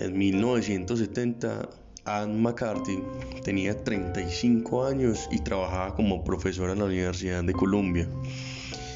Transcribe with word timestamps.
En 0.00 0.16
1970, 0.16 1.68
Anne 2.06 2.40
McCarthy 2.40 3.02
tenía 3.44 3.84
35 3.84 4.86
años 4.86 5.28
y 5.30 5.40
trabajaba 5.40 5.94
como 5.94 6.24
profesora 6.24 6.72
en 6.72 6.78
la 6.78 6.86
Universidad 6.86 7.44
de 7.44 7.52
Columbia. 7.52 8.08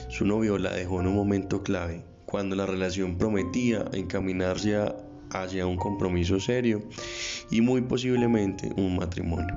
Su 0.08 0.24
novio 0.24 0.56
la 0.56 0.72
dejó 0.72 1.02
en 1.02 1.08
un 1.08 1.14
momento 1.14 1.62
clave, 1.62 2.02
cuando 2.24 2.56
la 2.56 2.64
relación 2.64 3.18
prometía 3.18 3.84
encaminarse 3.92 4.78
hacia 5.28 5.66
un 5.66 5.76
compromiso 5.76 6.40
serio 6.40 6.82
y 7.50 7.60
muy 7.60 7.82
posiblemente 7.82 8.72
un 8.74 8.96
matrimonio. 8.96 9.54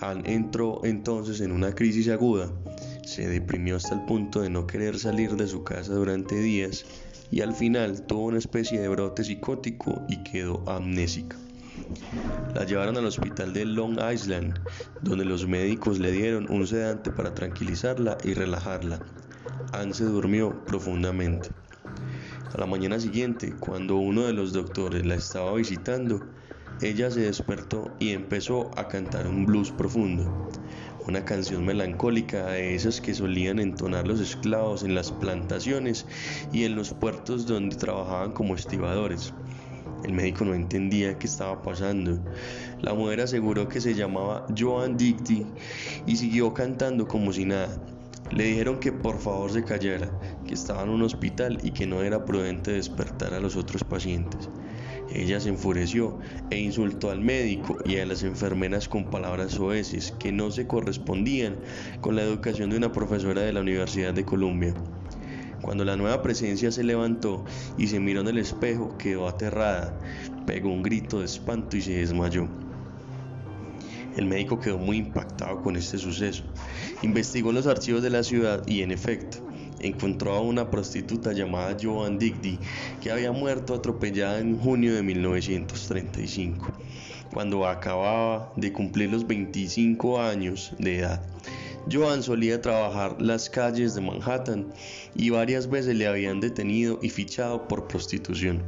Anne 0.00 0.22
entró 0.32 0.80
entonces 0.84 1.42
en 1.42 1.52
una 1.52 1.74
crisis 1.74 2.08
aguda, 2.08 2.50
se 3.04 3.28
deprimió 3.28 3.76
hasta 3.76 3.94
el 3.94 4.06
punto 4.06 4.40
de 4.40 4.48
no 4.48 4.66
querer 4.66 4.98
salir 4.98 5.36
de 5.36 5.48
su 5.48 5.64
casa 5.64 5.92
durante 5.92 6.34
días 6.36 6.86
y 7.32 7.40
al 7.40 7.54
final 7.54 8.06
tuvo 8.06 8.26
una 8.26 8.38
especie 8.38 8.78
de 8.78 8.88
brote 8.88 9.24
psicótico 9.24 10.04
y 10.06 10.22
quedó 10.22 10.62
amnésica. 10.68 11.36
La 12.54 12.64
llevaron 12.64 12.98
al 12.98 13.06
hospital 13.06 13.54
de 13.54 13.64
Long 13.64 13.98
Island, 14.12 14.60
donde 15.00 15.24
los 15.24 15.48
médicos 15.48 15.98
le 15.98 16.12
dieron 16.12 16.46
un 16.50 16.66
sedante 16.66 17.10
para 17.10 17.34
tranquilizarla 17.34 18.18
y 18.22 18.34
relajarla. 18.34 19.00
Anne 19.72 19.94
se 19.94 20.04
durmió 20.04 20.62
profundamente. 20.66 21.48
A 22.54 22.58
la 22.58 22.66
mañana 22.66 23.00
siguiente, 23.00 23.54
cuando 23.58 23.96
uno 23.96 24.26
de 24.26 24.34
los 24.34 24.52
doctores 24.52 25.06
la 25.06 25.14
estaba 25.14 25.54
visitando, 25.54 26.20
ella 26.82 27.10
se 27.10 27.20
despertó 27.20 27.90
y 27.98 28.10
empezó 28.10 28.70
a 28.76 28.88
cantar 28.88 29.26
un 29.26 29.46
blues 29.46 29.70
profundo 29.70 30.50
una 31.06 31.24
canción 31.24 31.64
melancólica 31.64 32.46
de 32.46 32.74
esas 32.74 33.00
que 33.00 33.14
solían 33.14 33.58
entonar 33.58 34.06
los 34.06 34.20
esclavos 34.20 34.82
en 34.82 34.94
las 34.94 35.10
plantaciones 35.10 36.06
y 36.52 36.64
en 36.64 36.76
los 36.76 36.92
puertos 36.92 37.46
donde 37.46 37.76
trabajaban 37.76 38.32
como 38.32 38.54
estibadores. 38.54 39.32
El 40.04 40.12
médico 40.12 40.44
no 40.44 40.54
entendía 40.54 41.18
qué 41.18 41.26
estaba 41.26 41.62
pasando. 41.62 42.18
La 42.80 42.94
mujer 42.94 43.20
aseguró 43.20 43.68
que 43.68 43.80
se 43.80 43.94
llamaba 43.94 44.46
Joan 44.56 44.96
Dicty 44.96 45.46
y 46.06 46.16
siguió 46.16 46.52
cantando 46.52 47.06
como 47.06 47.32
si 47.32 47.44
nada. 47.44 47.68
Le 48.32 48.44
dijeron 48.44 48.80
que 48.80 48.92
por 48.92 49.18
favor 49.18 49.52
se 49.52 49.62
callara, 49.62 50.10
que 50.46 50.54
estaba 50.54 50.82
en 50.82 50.88
un 50.88 51.02
hospital 51.02 51.58
y 51.62 51.70
que 51.70 51.86
no 51.86 52.02
era 52.02 52.24
prudente 52.24 52.72
despertar 52.72 53.34
a 53.34 53.40
los 53.40 53.56
otros 53.56 53.84
pacientes. 53.84 54.48
Ella 55.10 55.40
se 55.40 55.48
enfureció 55.48 56.18
e 56.50 56.58
insultó 56.58 57.10
al 57.10 57.20
médico 57.20 57.78
y 57.84 57.98
a 57.98 58.06
las 58.06 58.22
enfermeras 58.22 58.88
con 58.88 59.10
palabras 59.10 59.52
soeces 59.52 60.12
que 60.18 60.32
no 60.32 60.50
se 60.50 60.66
correspondían 60.66 61.56
con 62.00 62.16
la 62.16 62.22
educación 62.22 62.70
de 62.70 62.76
una 62.76 62.92
profesora 62.92 63.42
de 63.42 63.52
la 63.52 63.60
Universidad 63.60 64.14
de 64.14 64.24
Columbia. 64.24 64.74
Cuando 65.60 65.84
la 65.84 65.96
nueva 65.96 66.22
presencia 66.22 66.72
se 66.72 66.82
levantó 66.82 67.44
y 67.78 67.86
se 67.86 68.00
miró 68.00 68.20
en 68.20 68.28
el 68.28 68.38
espejo, 68.38 68.96
quedó 68.98 69.28
aterrada, 69.28 69.98
pegó 70.44 70.70
un 70.70 70.82
grito 70.82 71.20
de 71.20 71.26
espanto 71.26 71.76
y 71.76 71.82
se 71.82 71.92
desmayó. 71.92 72.48
El 74.16 74.26
médico 74.26 74.58
quedó 74.58 74.78
muy 74.78 74.98
impactado 74.98 75.62
con 75.62 75.76
este 75.76 75.98
suceso. 75.98 76.42
Investigó 77.02 77.50
en 77.50 77.56
los 77.56 77.66
archivos 77.66 78.02
de 78.02 78.10
la 78.10 78.22
ciudad 78.22 78.66
y 78.66 78.82
en 78.82 78.90
efecto, 78.90 79.38
encontró 79.82 80.34
a 80.34 80.40
una 80.40 80.70
prostituta 80.70 81.32
llamada 81.32 81.76
Joan 81.80 82.18
Digby 82.18 82.58
que 83.00 83.10
había 83.10 83.32
muerto 83.32 83.74
atropellada 83.74 84.38
en 84.38 84.58
junio 84.58 84.94
de 84.94 85.02
1935, 85.02 86.72
cuando 87.32 87.66
acababa 87.66 88.52
de 88.56 88.72
cumplir 88.72 89.10
los 89.10 89.26
25 89.26 90.20
años 90.20 90.72
de 90.78 90.98
edad. 90.98 91.22
Joan 91.90 92.22
solía 92.22 92.62
trabajar 92.62 93.20
las 93.20 93.50
calles 93.50 93.94
de 93.94 94.00
Manhattan 94.00 94.72
y 95.16 95.30
varias 95.30 95.68
veces 95.68 95.96
le 95.96 96.06
habían 96.06 96.40
detenido 96.40 97.00
y 97.02 97.10
fichado 97.10 97.66
por 97.66 97.88
prostitución. 97.88 98.62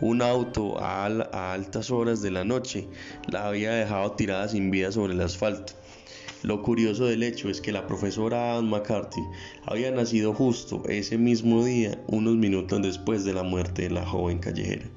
Un 0.00 0.20
auto 0.20 0.78
a, 0.78 1.06
a 1.06 1.52
altas 1.54 1.90
horas 1.90 2.20
de 2.20 2.30
la 2.30 2.44
noche 2.44 2.86
la 3.30 3.48
había 3.48 3.72
dejado 3.72 4.12
tirada 4.12 4.48
sin 4.48 4.70
vida 4.70 4.92
sobre 4.92 5.14
el 5.14 5.20
asfalto. 5.22 5.72
Lo 6.44 6.62
curioso 6.62 7.06
del 7.06 7.24
hecho 7.24 7.48
es 7.48 7.60
que 7.60 7.72
la 7.72 7.88
profesora 7.88 8.56
Anne 8.56 8.68
McCarthy 8.68 9.22
había 9.66 9.90
nacido 9.90 10.32
justo 10.32 10.84
ese 10.88 11.18
mismo 11.18 11.64
día, 11.64 12.00
unos 12.06 12.36
minutos 12.36 12.80
después 12.80 13.24
de 13.24 13.32
la 13.32 13.42
muerte 13.42 13.82
de 13.82 13.90
la 13.90 14.06
joven 14.06 14.38
callejera. 14.38 14.88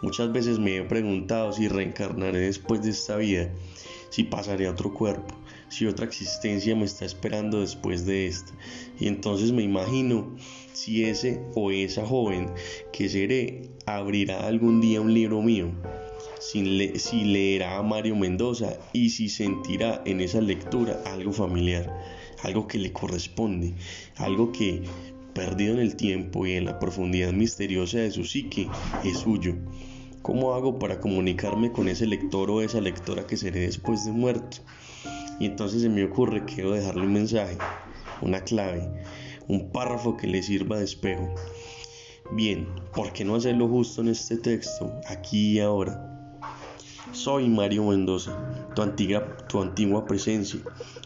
Muchas 0.00 0.32
veces 0.32 0.58
me 0.58 0.78
he 0.78 0.82
preguntado 0.84 1.52
si 1.52 1.68
reencarnaré 1.68 2.40
después 2.40 2.82
de 2.82 2.90
esta 2.90 3.16
vida, 3.16 3.50
si 4.08 4.24
pasaré 4.24 4.66
a 4.66 4.70
otro 4.70 4.94
cuerpo, 4.94 5.34
si 5.68 5.86
otra 5.86 6.06
existencia 6.06 6.74
me 6.74 6.86
está 6.86 7.04
esperando 7.04 7.60
después 7.60 8.06
de 8.06 8.26
esta. 8.26 8.54
Y 8.98 9.08
entonces 9.08 9.52
me 9.52 9.62
imagino 9.62 10.34
si 10.72 11.04
ese 11.04 11.42
o 11.54 11.70
esa 11.70 12.06
joven 12.06 12.50
que 12.90 13.10
seré 13.10 13.70
abrirá 13.84 14.46
algún 14.46 14.80
día 14.80 15.02
un 15.02 15.12
libro 15.12 15.42
mío 15.42 15.72
si, 16.42 17.24
leerá 17.24 17.78
a 17.78 17.82
Mario 17.82 18.16
Mendoza 18.16 18.76
y 18.92 19.10
si 19.10 19.28
sentirá 19.28 20.02
en 20.04 20.20
esa 20.20 20.40
lectura 20.40 21.00
algo 21.06 21.32
familiar, 21.32 21.88
algo 22.42 22.66
que 22.66 22.78
le 22.78 22.92
corresponde, 22.92 23.74
algo 24.16 24.50
que, 24.50 24.82
perdido 25.34 25.74
en 25.74 25.80
el 25.80 25.94
tiempo 25.94 26.44
y 26.44 26.52
en 26.52 26.64
la 26.64 26.78
profundidad 26.78 27.32
misteriosa 27.32 27.98
de 27.98 28.10
su 28.10 28.24
psique, 28.24 28.68
es 29.04 29.18
suyo. 29.18 29.54
¿Cómo 30.22 30.54
hago 30.54 30.78
para 30.78 31.00
comunicarme 31.00 31.70
con 31.70 31.88
ese 31.88 32.06
lector 32.06 32.50
o 32.50 32.60
esa 32.60 32.80
lectora 32.80 33.26
que 33.26 33.36
seré 33.36 33.60
después 33.60 34.04
de 34.04 34.12
muerto? 34.12 34.58
Y 35.38 35.46
entonces 35.46 35.82
se 35.82 35.88
me 35.88 36.04
ocurre 36.04 36.44
que 36.44 36.56
debo 36.56 36.72
dejarle 36.72 37.02
un 37.02 37.12
mensaje, 37.12 37.56
una 38.20 38.40
clave, 38.42 38.88
un 39.48 39.70
párrafo 39.70 40.16
que 40.16 40.26
le 40.26 40.42
sirva 40.42 40.78
de 40.78 40.84
espejo. 40.84 41.34
Bien, 42.32 42.66
¿por 42.94 43.12
qué 43.12 43.24
no 43.24 43.36
hacerlo 43.36 43.68
justo 43.68 44.00
en 44.00 44.08
este 44.08 44.36
texto, 44.36 44.92
aquí 45.08 45.52
y 45.52 45.60
ahora? 45.60 46.11
Soy 47.12 47.46
Mario 47.46 47.84
Mendoza, 47.84 48.32
tu 48.74 48.80
antigua, 48.80 49.36
tu 49.46 49.60
antigua 49.60 50.06
presencia, 50.06 50.60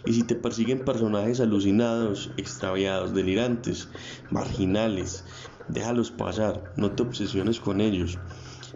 y 0.04 0.12
si 0.12 0.22
te 0.22 0.36
persiguen 0.36 0.84
personajes 0.84 1.40
alucinados, 1.40 2.30
extraviados, 2.36 3.12
delirantes, 3.12 3.88
marginales, 4.30 5.24
déjalos 5.66 6.12
pasar, 6.12 6.72
no 6.76 6.92
te 6.92 7.02
obsesiones 7.02 7.58
con 7.58 7.80
ellos. 7.80 8.20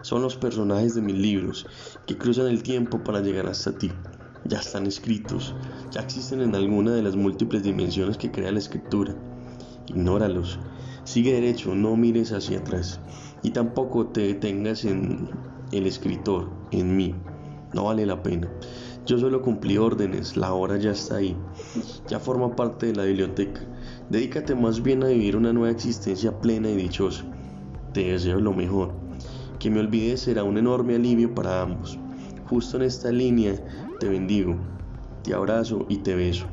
Son 0.01 0.21
los 0.21 0.35
personajes 0.35 0.93
de 0.93 1.01
mis 1.01 1.15
libros 1.15 1.67
que 2.05 2.17
cruzan 2.17 2.47
el 2.47 2.63
tiempo 2.63 3.01
para 3.01 3.21
llegar 3.21 3.47
hasta 3.47 3.77
ti. 3.77 3.93
Ya 4.43 4.59
están 4.59 4.85
escritos, 4.85 5.55
ya 5.91 6.01
existen 6.01 6.41
en 6.41 6.53
alguna 6.53 6.91
de 6.91 7.01
las 7.01 7.15
múltiples 7.15 7.63
dimensiones 7.63 8.17
que 8.17 8.31
crea 8.31 8.51
la 8.51 8.59
escritura. 8.59 9.15
Ignóralos, 9.87 10.59
sigue 11.05 11.31
derecho, 11.31 11.75
no 11.75 11.95
mires 11.95 12.33
hacia 12.33 12.59
atrás 12.59 12.99
y 13.41 13.51
tampoco 13.51 14.07
te 14.07 14.21
detengas 14.21 14.83
en 14.83 15.29
el 15.71 15.87
escritor, 15.87 16.49
en 16.71 16.95
mí. 16.95 17.15
No 17.73 17.85
vale 17.85 18.05
la 18.05 18.21
pena. 18.21 18.49
Yo 19.05 19.17
solo 19.17 19.41
cumplí 19.41 19.77
órdenes, 19.77 20.37
la 20.37 20.53
hora 20.53 20.77
ya 20.77 20.91
está 20.91 21.15
ahí. 21.17 21.35
Ya 22.07 22.19
forma 22.19 22.55
parte 22.55 22.87
de 22.87 22.95
la 22.95 23.03
biblioteca. 23.03 23.61
Dedícate 24.09 24.53
más 24.55 24.83
bien 24.83 25.03
a 25.03 25.07
vivir 25.07 25.35
una 25.35 25.53
nueva 25.53 25.71
existencia 25.71 26.39
plena 26.39 26.69
y 26.69 26.75
dichosa. 26.75 27.23
Te 27.93 28.11
deseo 28.11 28.39
lo 28.39 28.53
mejor. 28.53 28.93
Que 29.59 29.69
me 29.69 29.79
olvides 29.79 30.21
será 30.21 30.43
un 30.43 30.57
enorme 30.57 30.95
alivio 30.95 31.33
para 31.33 31.61
ambos. 31.61 31.97
Justo 32.47 32.77
en 32.77 32.83
esta 32.83 33.11
línea 33.11 33.55
te 33.99 34.09
bendigo, 34.09 34.57
te 35.23 35.33
abrazo 35.33 35.85
y 35.89 35.97
te 35.97 36.15
beso. 36.15 36.45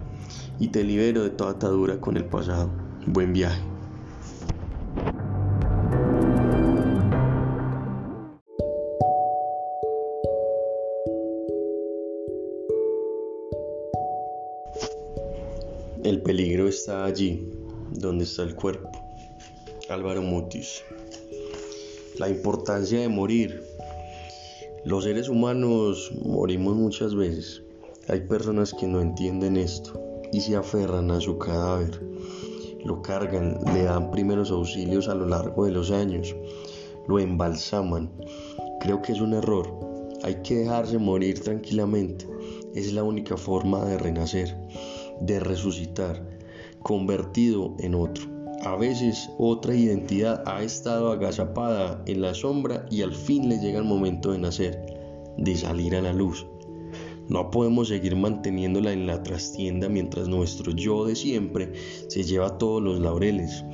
Y 0.58 0.68
te 0.68 0.84
libero 0.84 1.22
de 1.22 1.30
toda 1.30 1.52
atadura 1.52 2.00
con 2.00 2.16
el 2.16 2.24
pasado. 2.24 2.70
Buen 3.06 3.32
viaje. 3.32 3.67
El 16.04 16.22
peligro 16.22 16.68
está 16.68 17.04
allí, 17.04 17.50
donde 17.90 18.22
está 18.22 18.44
el 18.44 18.54
cuerpo. 18.54 18.88
Álvaro 19.88 20.22
Mutis. 20.22 20.84
La 22.18 22.28
importancia 22.28 23.00
de 23.00 23.08
morir. 23.08 23.64
Los 24.84 25.04
seres 25.04 25.28
humanos 25.28 26.12
morimos 26.24 26.76
muchas 26.76 27.16
veces. 27.16 27.62
Hay 28.06 28.20
personas 28.20 28.72
que 28.74 28.86
no 28.86 29.00
entienden 29.00 29.56
esto 29.56 30.00
y 30.32 30.40
se 30.40 30.54
aferran 30.54 31.10
a 31.10 31.20
su 31.20 31.36
cadáver. 31.36 32.00
Lo 32.84 33.02
cargan, 33.02 33.58
le 33.74 33.82
dan 33.82 34.12
primeros 34.12 34.52
auxilios 34.52 35.08
a 35.08 35.16
lo 35.16 35.26
largo 35.26 35.64
de 35.64 35.72
los 35.72 35.90
años, 35.90 36.34
lo 37.08 37.18
embalsaman. 37.18 38.08
Creo 38.80 39.02
que 39.02 39.10
es 39.10 39.20
un 39.20 39.34
error. 39.34 39.68
Hay 40.22 40.36
que 40.42 40.54
dejarse 40.58 40.96
morir 40.96 41.40
tranquilamente. 41.40 42.24
Es 42.76 42.92
la 42.92 43.02
única 43.02 43.36
forma 43.36 43.84
de 43.84 43.98
renacer 43.98 44.56
de 45.20 45.40
resucitar, 45.40 46.22
convertido 46.82 47.74
en 47.78 47.94
otro. 47.94 48.24
A 48.64 48.76
veces 48.76 49.30
otra 49.38 49.74
identidad 49.74 50.42
ha 50.46 50.62
estado 50.62 51.12
agazapada 51.12 52.02
en 52.06 52.22
la 52.22 52.34
sombra 52.34 52.86
y 52.90 53.02
al 53.02 53.14
fin 53.14 53.48
le 53.48 53.58
llega 53.58 53.78
el 53.78 53.84
momento 53.84 54.32
de 54.32 54.38
nacer, 54.38 54.84
de 55.36 55.56
salir 55.56 55.94
a 55.94 56.02
la 56.02 56.12
luz. 56.12 56.46
No 57.28 57.50
podemos 57.50 57.88
seguir 57.88 58.16
manteniéndola 58.16 58.92
en 58.92 59.06
la 59.06 59.22
trastienda 59.22 59.88
mientras 59.88 60.28
nuestro 60.28 60.72
yo 60.72 61.04
de 61.04 61.14
siempre 61.14 61.72
se 62.08 62.24
lleva 62.24 62.56
todos 62.56 62.82
los 62.82 62.98
laureles. 63.00 63.64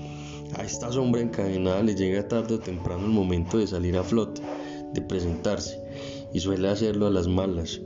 A 0.57 0.65
esta 0.65 0.93
sombra 0.93 1.21
encadenada 1.21 1.83
le 1.83 1.95
llega 1.95 2.29
tarde 2.29 2.55
o 2.55 2.59
temprano 2.59 3.07
el 3.07 3.13
momento 3.13 3.59
de 3.59 3.67
salir 3.67 3.97
a 3.97 4.03
flote, 4.03 4.43
de 4.93 5.01
presentarse 5.01 5.81
y 6.33 6.41
suele 6.41 6.69
hacerlo 6.69 7.07
a 7.07 7.11
las 7.11 7.29
malas. 7.29 7.81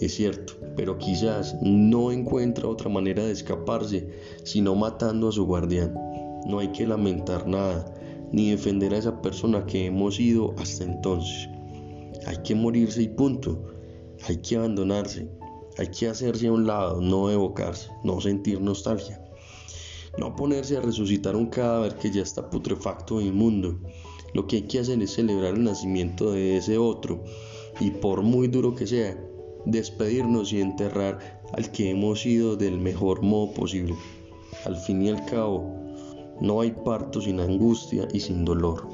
Es 0.00 0.14
cierto, 0.14 0.54
pero 0.80 0.96
quizás 0.96 1.58
no 1.60 2.10
encuentra 2.10 2.66
otra 2.66 2.88
manera 2.88 3.22
de 3.22 3.32
escaparse 3.32 4.08
sino 4.44 4.74
matando 4.74 5.28
a 5.28 5.32
su 5.32 5.44
guardián. 5.44 5.92
No 6.46 6.58
hay 6.58 6.68
que 6.68 6.86
lamentar 6.86 7.46
nada, 7.46 7.84
ni 8.32 8.48
defender 8.48 8.94
a 8.94 8.96
esa 8.96 9.20
persona 9.20 9.66
que 9.66 9.84
hemos 9.84 10.16
sido 10.16 10.54
hasta 10.56 10.84
entonces. 10.84 11.50
Hay 12.26 12.38
que 12.38 12.54
morirse 12.54 13.02
y 13.02 13.08
punto. 13.08 13.62
Hay 14.26 14.38
que 14.38 14.56
abandonarse. 14.56 15.28
Hay 15.76 15.88
que 15.88 16.08
hacerse 16.08 16.46
a 16.46 16.52
un 16.52 16.66
lado, 16.66 17.02
no 17.02 17.30
evocarse, 17.30 17.90
no 18.02 18.18
sentir 18.22 18.58
nostalgia. 18.62 19.22
No 20.16 20.34
ponerse 20.34 20.78
a 20.78 20.80
resucitar 20.80 21.36
un 21.36 21.48
cadáver 21.48 21.96
que 21.96 22.10
ya 22.10 22.22
está 22.22 22.48
putrefacto 22.48 23.20
e 23.20 23.24
inmundo. 23.24 23.78
Lo 24.32 24.46
que 24.46 24.56
hay 24.56 24.62
que 24.62 24.78
hacer 24.78 25.02
es 25.02 25.12
celebrar 25.12 25.52
el 25.52 25.64
nacimiento 25.64 26.32
de 26.32 26.56
ese 26.56 26.78
otro 26.78 27.22
y 27.80 27.90
por 27.90 28.22
muy 28.22 28.48
duro 28.48 28.74
que 28.74 28.86
sea, 28.86 29.18
despedirnos 29.64 30.52
y 30.52 30.60
enterrar 30.60 31.18
al 31.52 31.70
que 31.70 31.90
hemos 31.90 32.22
sido 32.22 32.56
del 32.56 32.78
mejor 32.78 33.22
modo 33.22 33.52
posible. 33.52 33.94
Al 34.64 34.76
fin 34.76 35.02
y 35.02 35.08
al 35.10 35.24
cabo, 35.26 35.64
no 36.40 36.60
hay 36.60 36.70
parto 36.70 37.20
sin 37.20 37.40
angustia 37.40 38.08
y 38.12 38.20
sin 38.20 38.44
dolor. 38.44 38.88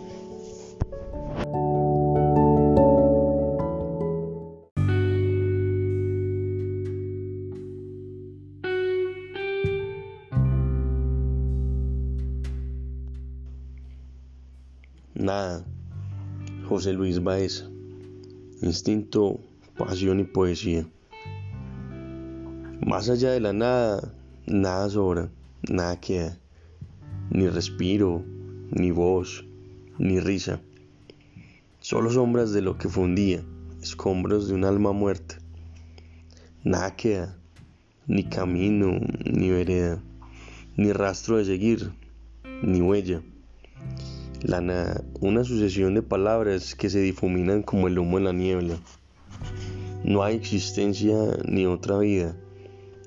Nada. 15.14 15.64
José 16.68 16.92
Luis 16.92 17.22
Baeza. 17.22 17.70
Instinto, 18.62 19.40
pasión 19.76 20.20
y 20.20 20.24
poesía. 20.24 20.86
Más 22.84 23.08
allá 23.08 23.30
de 23.30 23.40
la 23.40 23.52
nada, 23.52 24.14
nada 24.46 24.88
sobra, 24.88 25.30
nada 25.68 26.00
queda. 26.00 26.38
Ni 27.30 27.48
respiro, 27.48 28.24
ni 28.70 28.90
voz, 28.90 29.44
ni 29.98 30.20
risa. 30.20 30.60
Solo 31.80 32.10
sombras 32.10 32.52
de 32.52 32.62
lo 32.62 32.78
que 32.78 32.88
fundía, 32.88 33.42
escombros 33.82 34.48
de 34.48 34.54
un 34.54 34.64
alma 34.64 34.92
muerta. 34.92 35.38
Nada 36.64 36.96
queda, 36.96 37.38
ni 38.06 38.24
camino, 38.24 38.98
ni 39.24 39.50
vereda, 39.50 40.02
ni 40.76 40.92
rastro 40.92 41.38
de 41.38 41.44
seguir, 41.44 41.92
ni 42.62 42.80
huella. 42.80 43.22
La 44.42 44.60
nada, 44.60 45.02
una 45.20 45.44
sucesión 45.44 45.94
de 45.94 46.02
palabras 46.02 46.74
que 46.74 46.90
se 46.90 47.00
difuminan 47.00 47.62
como 47.62 47.88
el 47.88 47.98
humo 47.98 48.18
en 48.18 48.24
la 48.24 48.32
niebla. 48.32 48.78
No 50.04 50.22
hay 50.22 50.36
existencia 50.36 51.16
ni 51.48 51.66
otra 51.66 51.98
vida, 51.98 52.36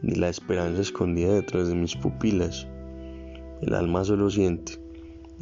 ni 0.01 0.15
la 0.15 0.29
esperanza 0.29 0.81
escondida 0.81 1.33
detrás 1.33 1.67
de 1.67 1.75
mis 1.75 1.95
pupilas. 1.95 2.67
El 3.61 3.73
alma 3.73 4.03
solo 4.03 4.29
siente 4.29 4.79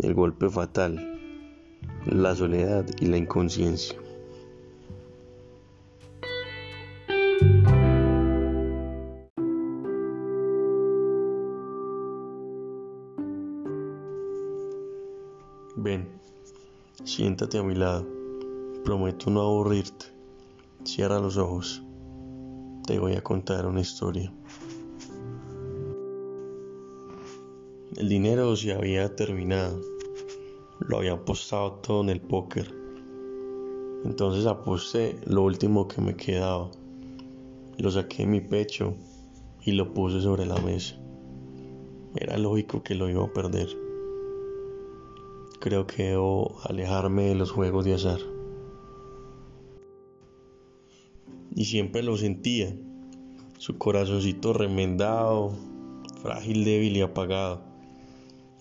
el 0.04 0.14
golpe 0.14 0.50
fatal, 0.50 1.20
la 2.06 2.36
soledad 2.36 2.86
y 3.00 3.08
la 3.08 3.18
inconsciencia. 3.18 3.98
Ven, 15.76 16.08
siéntate 17.04 17.60
a 17.60 17.64
mi 17.64 17.76
lado. 17.76 18.06
Prometo 18.84 19.30
no 19.30 19.42
aburrirte. 19.42 20.17
Cierra 20.88 21.20
los 21.20 21.36
ojos. 21.36 21.84
Te 22.86 22.98
voy 22.98 23.16
a 23.16 23.22
contar 23.22 23.66
una 23.66 23.82
historia. 23.82 24.34
El 27.98 28.08
dinero 28.08 28.56
se 28.56 28.72
había 28.72 29.14
terminado. 29.14 29.82
Lo 30.80 31.00
había 31.00 31.12
apostado 31.12 31.74
todo 31.74 32.04
en 32.04 32.10
el 32.10 32.22
póker. 32.22 32.74
Entonces 34.06 34.46
aposté 34.46 35.20
lo 35.26 35.44
último 35.44 35.90
que 35.90 36.00
me 36.00 36.16
quedaba. 36.16 36.72
Lo 37.78 37.92
saqué 37.92 38.24
de 38.24 38.28
mi 38.28 38.40
pecho 38.40 38.96
y 39.66 39.74
lo 39.74 39.94
puse 39.94 40.22
sobre 40.22 40.46
la 40.46 40.58
mesa. 40.62 40.96
Era 42.16 42.38
lógico 42.38 42.82
que 42.82 42.96
lo 42.96 43.10
iba 43.10 43.26
a 43.26 43.34
perder 43.34 43.68
creo 45.60 45.88
que 45.88 46.12
debo 46.12 46.56
alejarme 46.64 47.24
de 47.24 47.36
los 47.36 47.52
juegos 47.52 47.84
de 47.84 47.96
azar. 47.96 48.37
Y 51.58 51.66
siempre 51.66 52.04
lo 52.04 52.16
sentía, 52.18 52.72
su 53.58 53.80
corazoncito 53.80 54.54
remendado, 54.54 55.56
frágil, 56.22 56.64
débil 56.64 56.96
y 56.96 57.02
apagado. 57.02 57.64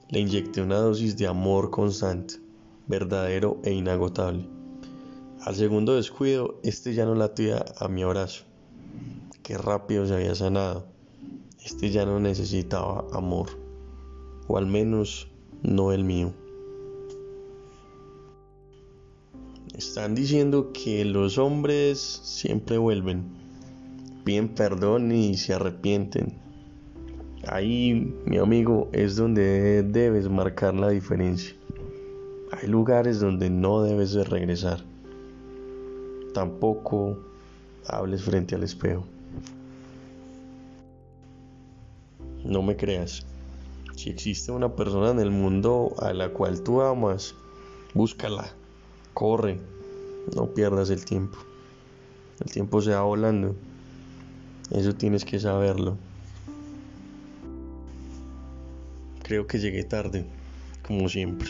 Le 0.08 0.20
inyecté 0.20 0.62
una 0.62 0.78
dosis 0.78 1.14
de 1.18 1.26
amor 1.26 1.70
constante, 1.70 2.36
verdadero 2.86 3.60
e 3.64 3.74
inagotable. 3.74 4.46
Al 5.42 5.54
segundo 5.54 5.94
descuido, 5.94 6.58
este 6.62 6.94
ya 6.94 7.04
no 7.04 7.14
latía 7.14 7.66
a 7.78 7.86
mi 7.88 8.02
abrazo. 8.02 8.44
Qué 9.42 9.58
rápido 9.58 10.06
se 10.06 10.14
había 10.14 10.34
sanado. 10.34 10.86
Este 11.62 11.90
ya 11.90 12.06
no 12.06 12.18
necesitaba 12.18 13.04
amor, 13.12 13.58
o 14.48 14.56
al 14.56 14.64
menos 14.64 15.28
no 15.62 15.92
el 15.92 16.02
mío. 16.02 16.32
Están 19.76 20.14
diciendo 20.14 20.72
que 20.72 21.04
los 21.04 21.36
hombres 21.36 22.00
siempre 22.00 22.78
vuelven, 22.78 23.24
piden 24.24 24.48
perdón 24.48 25.12
y 25.12 25.36
se 25.36 25.52
arrepienten. 25.52 26.32
Ahí, 27.46 28.14
mi 28.24 28.38
amigo, 28.38 28.88
es 28.92 29.16
donde 29.16 29.82
debes 29.82 30.30
marcar 30.30 30.72
la 30.72 30.88
diferencia. 30.88 31.54
Hay 32.52 32.68
lugares 32.68 33.20
donde 33.20 33.50
no 33.50 33.82
debes 33.82 34.14
de 34.14 34.24
regresar. 34.24 34.82
Tampoco 36.32 37.18
hables 37.86 38.22
frente 38.22 38.54
al 38.54 38.62
espejo. 38.62 39.04
No 42.46 42.62
me 42.62 42.78
creas. 42.78 43.26
Si 43.94 44.08
existe 44.08 44.52
una 44.52 44.74
persona 44.74 45.10
en 45.10 45.20
el 45.20 45.30
mundo 45.30 45.94
a 45.98 46.14
la 46.14 46.30
cual 46.30 46.62
tú 46.62 46.80
amas, 46.80 47.34
búscala. 47.92 48.54
Corre, 49.16 49.58
no 50.34 50.52
pierdas 50.52 50.90
el 50.90 51.06
tiempo. 51.06 51.38
El 52.44 52.52
tiempo 52.52 52.82
se 52.82 52.90
va 52.90 53.00
volando. 53.00 53.56
Eso 54.70 54.94
tienes 54.94 55.24
que 55.24 55.40
saberlo. 55.40 55.96
Creo 59.22 59.46
que 59.46 59.58
llegué 59.58 59.84
tarde, 59.84 60.26
como 60.86 61.08
siempre. 61.08 61.48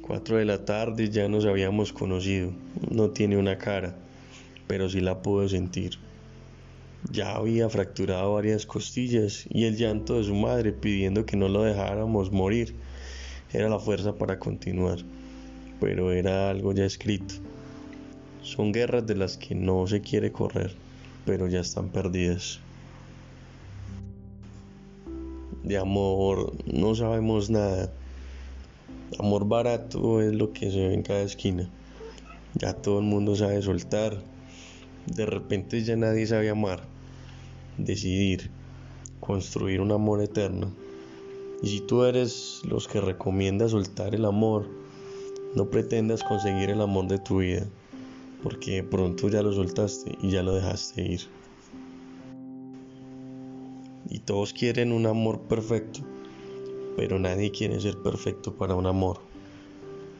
Cuatro 0.00 0.38
de 0.38 0.46
la 0.46 0.64
tarde 0.64 1.10
ya 1.10 1.28
nos 1.28 1.44
habíamos 1.44 1.92
conocido. 1.92 2.50
No 2.90 3.10
tiene 3.10 3.36
una 3.36 3.58
cara, 3.58 3.94
pero 4.66 4.88
sí 4.88 5.02
la 5.02 5.20
puedo 5.20 5.46
sentir. 5.50 5.98
Ya 7.10 7.34
había 7.34 7.68
fracturado 7.68 8.32
varias 8.32 8.64
costillas 8.64 9.44
y 9.50 9.66
el 9.66 9.76
llanto 9.76 10.14
de 10.16 10.24
su 10.24 10.34
madre 10.34 10.72
pidiendo 10.72 11.26
que 11.26 11.36
no 11.36 11.48
lo 11.48 11.62
dejáramos 11.62 12.32
morir 12.32 12.74
era 13.52 13.68
la 13.68 13.78
fuerza 13.78 14.14
para 14.14 14.38
continuar 14.38 15.04
pero 15.82 16.12
era 16.12 16.48
algo 16.48 16.72
ya 16.72 16.84
escrito. 16.84 17.34
Son 18.40 18.70
guerras 18.70 19.04
de 19.04 19.16
las 19.16 19.36
que 19.36 19.56
no 19.56 19.84
se 19.88 20.00
quiere 20.00 20.30
correr, 20.30 20.76
pero 21.26 21.48
ya 21.48 21.58
están 21.58 21.88
perdidas. 21.88 22.60
De 25.64 25.76
amor 25.76 26.52
no 26.72 26.94
sabemos 26.94 27.50
nada. 27.50 27.92
Amor 29.18 29.48
barato 29.48 30.22
es 30.22 30.32
lo 30.32 30.52
que 30.52 30.70
se 30.70 30.86
ve 30.86 30.94
en 30.94 31.02
cada 31.02 31.22
esquina. 31.22 31.68
Ya 32.54 32.74
todo 32.74 33.00
el 33.00 33.04
mundo 33.04 33.34
sabe 33.34 33.60
soltar. 33.60 34.22
De 35.06 35.26
repente 35.26 35.82
ya 35.82 35.96
nadie 35.96 36.28
sabe 36.28 36.48
amar, 36.48 36.84
decidir, 37.76 38.52
construir 39.18 39.80
un 39.80 39.90
amor 39.90 40.22
eterno. 40.22 40.70
Y 41.60 41.70
si 41.70 41.80
tú 41.80 42.04
eres 42.04 42.60
los 42.64 42.86
que 42.86 43.00
recomienda 43.00 43.68
soltar 43.68 44.14
el 44.14 44.26
amor, 44.26 44.81
no 45.54 45.68
pretendas 45.68 46.24
conseguir 46.24 46.70
el 46.70 46.80
amor 46.80 47.08
de 47.08 47.18
tu 47.18 47.38
vida, 47.38 47.66
porque 48.42 48.82
pronto 48.82 49.28
ya 49.28 49.42
lo 49.42 49.52
soltaste 49.52 50.16
y 50.22 50.30
ya 50.30 50.42
lo 50.42 50.54
dejaste 50.54 51.02
ir. 51.02 51.20
Y 54.08 54.20
todos 54.20 54.52
quieren 54.52 54.92
un 54.92 55.06
amor 55.06 55.40
perfecto, 55.42 56.00
pero 56.96 57.18
nadie 57.18 57.50
quiere 57.50 57.80
ser 57.80 57.98
perfecto 57.98 58.54
para 58.54 58.74
un 58.74 58.86
amor. 58.86 59.20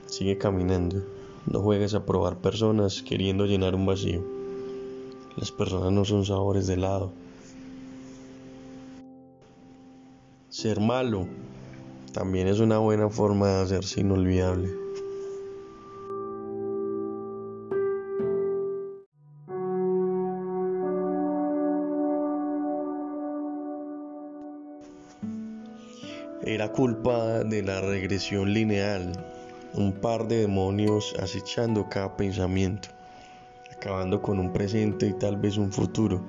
Sigue 0.06 0.38
caminando, 0.38 1.02
no 1.46 1.60
juegues 1.60 1.94
a 1.94 2.04
probar 2.04 2.38
personas 2.38 3.02
queriendo 3.02 3.46
llenar 3.46 3.74
un 3.74 3.86
vacío. 3.86 4.22
Las 5.36 5.50
personas 5.50 5.92
no 5.92 6.04
son 6.04 6.24
sabores 6.26 6.66
de 6.66 6.74
helado. 6.74 7.12
Ser 10.50 10.80
malo 10.80 11.26
también 12.12 12.46
es 12.46 12.60
una 12.60 12.76
buena 12.76 13.08
forma 13.08 13.48
de 13.48 13.62
hacerse 13.62 14.02
inolvidable. 14.02 14.81
Era 26.44 26.72
culpa 26.72 27.44
de 27.44 27.62
la 27.62 27.80
regresión 27.80 28.52
lineal, 28.52 29.12
un 29.74 29.92
par 29.92 30.26
de 30.26 30.38
demonios 30.38 31.14
acechando 31.20 31.88
cada 31.88 32.16
pensamiento, 32.16 32.88
acabando 33.72 34.20
con 34.20 34.40
un 34.40 34.52
presente 34.52 35.06
y 35.06 35.12
tal 35.12 35.36
vez 35.36 35.56
un 35.56 35.70
futuro. 35.70 36.20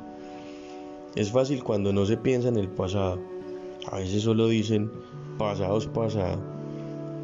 Es 1.16 1.32
fácil 1.32 1.64
cuando 1.64 1.92
no 1.92 2.06
se 2.06 2.18
piensa 2.18 2.50
en 2.50 2.58
el 2.58 2.70
pasado. 2.70 3.20
A 3.92 3.98
veces 3.98 4.22
solo 4.22 4.48
dicen 4.48 4.92
pasado 5.40 5.80
es 5.80 5.88
pasado, 5.88 6.40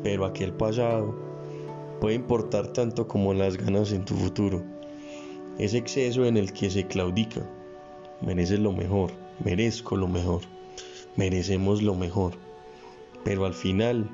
pero 0.01 0.25
aquel 0.25 0.51
pasado 0.51 1.15
puede 2.01 2.15
importar 2.15 2.73
tanto 2.73 3.07
como 3.07 3.35
las 3.35 3.55
ganas 3.55 3.91
en 3.91 4.03
tu 4.03 4.15
futuro. 4.15 4.63
Es 5.59 5.75
exceso 5.75 6.25
en 6.25 6.37
el 6.37 6.53
que 6.53 6.71
se 6.71 6.87
claudica. 6.87 7.47
Mereces 8.21 8.59
lo 8.59 8.71
mejor, 8.71 9.11
merezco 9.45 9.95
lo 9.95 10.07
mejor, 10.07 10.41
merecemos 11.15 11.83
lo 11.83 11.93
mejor. 11.93 12.48
Pero 13.23 13.45
al 13.45 13.53
final, 13.53 14.09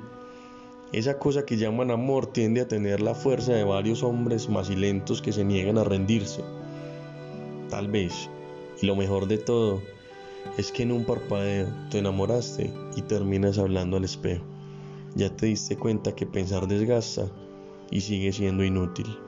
esa 0.92 1.18
cosa 1.18 1.44
que 1.44 1.56
llaman 1.56 1.90
amor 1.90 2.26
tiende 2.28 2.60
a 2.60 2.68
tener 2.68 3.00
la 3.00 3.14
fuerza 3.14 3.52
de 3.52 3.64
varios 3.64 4.02
hombres 4.02 4.48
macilentos 4.48 5.20
que 5.20 5.32
se 5.32 5.44
niegan 5.44 5.78
a 5.78 5.84
rendirse. 5.84 6.42
Tal 7.70 7.88
vez, 7.88 8.30
y 8.80 8.86
lo 8.86 8.96
mejor 8.96 9.26
de 9.26 9.38
todo, 9.38 9.82
es 10.56 10.72
que 10.72 10.84
en 10.84 10.92
un 10.92 11.04
parpadeo 11.04 11.68
te 11.90 11.98
enamoraste 11.98 12.72
y 12.96 13.02
terminas 13.02 13.58
hablando 13.58 13.96
al 13.96 14.04
espejo. 14.04 14.44
Ya 15.14 15.34
te 15.34 15.46
diste 15.46 15.76
cuenta 15.76 16.14
que 16.14 16.26
pensar 16.26 16.68
desgasta 16.68 17.26
y 17.90 18.00
sigue 18.00 18.32
siendo 18.32 18.64
inútil. 18.64 19.25